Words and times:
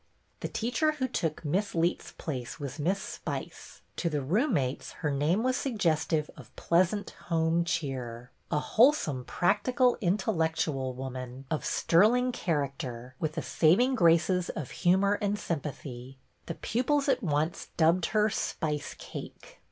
The 0.39 0.47
teacher 0.47 0.93
who 0.93 1.07
took 1.07 1.45
Miss 1.45 1.75
Leet's 1.75 2.13
place 2.13 2.59
was 2.59 2.79
Miss 2.79 2.99
Spice— 2.99 3.81
to 3.97 4.09
the 4.09 4.23
roommates 4.23 4.93
her 5.03 5.11
name 5.11 5.43
was 5.43 5.55
suggestive 5.55 6.27
of 6.35 6.55
pleasant 6.55 7.11
home 7.27 7.63
cheer 7.63 8.31
a 8.49 8.57
wholesome, 8.57 9.23
practical, 9.25 9.99
intellectual 10.01 10.95
woman 10.95 11.45
BETTY 11.49 11.49
BAIRD 11.49 11.51
1 11.51 11.57
84 11.57 11.57
of 11.59 11.65
sterling 11.65 12.31
character, 12.31 13.15
with 13.19 13.33
the 13.33 13.43
saving 13.43 13.93
graces 13.93 14.49
of 14.49 14.71
humor 14.71 15.19
and 15.21 15.37
sympathy. 15.37 16.17
The 16.47 16.55
pupils 16.55 17.07
at 17.07 17.21
once 17.21 17.67
dubbed 17.77 18.07
her" 18.07 18.27
spice 18.31 18.95
cake." 18.97 19.59